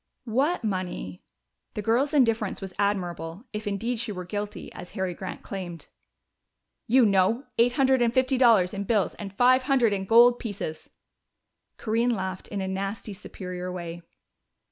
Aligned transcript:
"What 0.25 0.63
money?" 0.63 1.21
The 1.75 1.83
girl's 1.83 2.15
indifference 2.15 2.59
was 2.59 2.73
admirable, 2.79 3.45
if 3.53 3.67
indeed 3.67 3.99
she 3.99 4.11
were 4.11 4.25
guilty, 4.25 4.73
as 4.73 4.89
Harry 4.97 5.13
Grant 5.13 5.43
claimed. 5.43 5.89
"You 6.87 7.05
know. 7.05 7.43
Eight 7.59 7.73
hundred 7.73 8.01
and 8.01 8.11
fifty 8.11 8.39
dollars 8.39 8.73
in 8.73 8.85
bills 8.85 9.13
and 9.19 9.31
five 9.31 9.61
hundred 9.69 9.93
in 9.93 10.05
gold 10.05 10.39
pieces." 10.39 10.89
Corinne 11.77 12.09
laughed 12.15 12.47
in 12.47 12.61
a 12.61 12.67
nasty 12.67 13.13
superior 13.13 13.71
way. 13.71 14.01